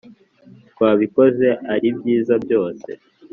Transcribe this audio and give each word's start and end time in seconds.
twabikoze 0.71 1.47
ari 1.73 1.87
byiza 1.97 2.33
byose 2.45 2.89